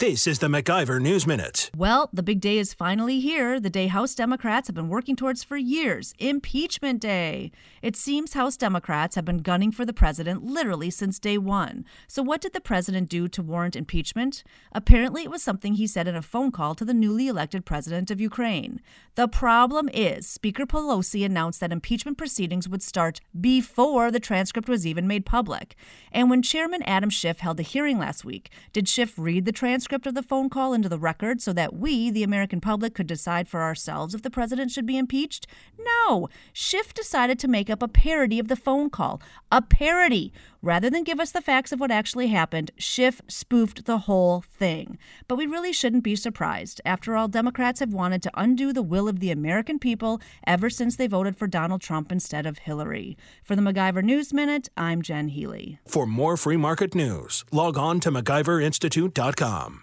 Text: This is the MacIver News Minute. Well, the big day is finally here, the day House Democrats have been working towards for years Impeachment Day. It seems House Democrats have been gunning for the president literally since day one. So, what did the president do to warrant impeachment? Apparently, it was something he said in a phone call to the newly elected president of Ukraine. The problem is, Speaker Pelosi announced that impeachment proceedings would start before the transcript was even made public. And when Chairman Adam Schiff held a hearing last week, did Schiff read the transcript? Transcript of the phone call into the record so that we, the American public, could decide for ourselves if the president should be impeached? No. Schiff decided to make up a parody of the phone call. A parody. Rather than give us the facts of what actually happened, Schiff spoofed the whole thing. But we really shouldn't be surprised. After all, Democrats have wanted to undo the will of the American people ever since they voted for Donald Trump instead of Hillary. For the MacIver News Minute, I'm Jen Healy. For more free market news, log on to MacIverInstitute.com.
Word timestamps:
This 0.00 0.26
is 0.26 0.38
the 0.38 0.48
MacIver 0.48 1.02
News 1.02 1.26
Minute. 1.26 1.70
Well, 1.76 2.08
the 2.14 2.22
big 2.22 2.40
day 2.40 2.56
is 2.56 2.72
finally 2.72 3.20
here, 3.20 3.60
the 3.60 3.68
day 3.68 3.88
House 3.88 4.14
Democrats 4.14 4.68
have 4.68 4.74
been 4.74 4.88
working 4.88 5.16
towards 5.16 5.44
for 5.44 5.58
years 5.58 6.14
Impeachment 6.18 6.98
Day. 6.98 7.52
It 7.82 7.94
seems 7.94 8.32
House 8.32 8.56
Democrats 8.56 9.16
have 9.16 9.26
been 9.26 9.42
gunning 9.42 9.70
for 9.70 9.84
the 9.84 9.92
president 9.92 10.46
literally 10.46 10.88
since 10.88 11.18
day 11.18 11.36
one. 11.36 11.84
So, 12.08 12.22
what 12.22 12.40
did 12.40 12.54
the 12.54 12.60
president 12.60 13.10
do 13.10 13.28
to 13.28 13.42
warrant 13.42 13.76
impeachment? 13.76 14.44
Apparently, 14.72 15.24
it 15.24 15.30
was 15.30 15.42
something 15.42 15.74
he 15.74 15.86
said 15.86 16.08
in 16.08 16.16
a 16.16 16.22
phone 16.22 16.52
call 16.52 16.74
to 16.76 16.86
the 16.86 16.94
newly 16.94 17.28
elected 17.28 17.66
president 17.66 18.10
of 18.10 18.18
Ukraine. 18.18 18.80
The 19.14 19.28
problem 19.28 19.90
is, 19.92 20.26
Speaker 20.26 20.64
Pelosi 20.64 21.22
announced 21.22 21.60
that 21.60 21.70
impeachment 21.70 22.16
proceedings 22.16 22.66
would 22.66 22.82
start 22.82 23.20
before 23.38 24.10
the 24.10 24.20
transcript 24.20 24.70
was 24.70 24.86
even 24.86 25.06
made 25.06 25.26
public. 25.26 25.76
And 26.10 26.30
when 26.30 26.40
Chairman 26.40 26.82
Adam 26.84 27.10
Schiff 27.10 27.40
held 27.40 27.60
a 27.60 27.62
hearing 27.62 27.98
last 27.98 28.24
week, 28.24 28.48
did 28.72 28.88
Schiff 28.88 29.18
read 29.18 29.44
the 29.44 29.52
transcript? 29.52 29.81
Transcript 29.82 30.06
of 30.06 30.14
the 30.14 30.22
phone 30.22 30.48
call 30.48 30.72
into 30.72 30.88
the 30.88 30.96
record 30.96 31.42
so 31.42 31.52
that 31.52 31.74
we, 31.74 32.08
the 32.08 32.22
American 32.22 32.60
public, 32.60 32.94
could 32.94 33.08
decide 33.08 33.48
for 33.48 33.62
ourselves 33.62 34.14
if 34.14 34.22
the 34.22 34.30
president 34.30 34.70
should 34.70 34.86
be 34.86 34.96
impeached? 34.96 35.44
No. 35.76 36.28
Schiff 36.52 36.94
decided 36.94 37.36
to 37.40 37.48
make 37.48 37.68
up 37.68 37.82
a 37.82 37.88
parody 37.88 38.38
of 38.38 38.46
the 38.46 38.54
phone 38.54 38.90
call. 38.90 39.20
A 39.50 39.60
parody. 39.60 40.32
Rather 40.64 40.88
than 40.88 41.02
give 41.02 41.18
us 41.18 41.32
the 41.32 41.40
facts 41.40 41.72
of 41.72 41.80
what 41.80 41.90
actually 41.90 42.28
happened, 42.28 42.70
Schiff 42.78 43.20
spoofed 43.26 43.84
the 43.84 43.98
whole 43.98 44.42
thing. 44.42 44.96
But 45.26 45.34
we 45.34 45.44
really 45.44 45.72
shouldn't 45.72 46.04
be 46.04 46.14
surprised. 46.14 46.80
After 46.84 47.16
all, 47.16 47.26
Democrats 47.26 47.80
have 47.80 47.92
wanted 47.92 48.22
to 48.22 48.30
undo 48.34 48.72
the 48.72 48.80
will 48.80 49.08
of 49.08 49.18
the 49.18 49.32
American 49.32 49.80
people 49.80 50.20
ever 50.46 50.70
since 50.70 50.94
they 50.94 51.08
voted 51.08 51.36
for 51.36 51.48
Donald 51.48 51.80
Trump 51.80 52.12
instead 52.12 52.46
of 52.46 52.58
Hillary. 52.58 53.16
For 53.42 53.56
the 53.56 53.62
MacIver 53.62 54.04
News 54.04 54.32
Minute, 54.32 54.68
I'm 54.76 55.02
Jen 55.02 55.28
Healy. 55.28 55.80
For 55.84 56.06
more 56.06 56.36
free 56.36 56.56
market 56.56 56.94
news, 56.94 57.44
log 57.50 57.76
on 57.76 57.98
to 57.98 58.12
MacIverInstitute.com. 58.12 59.82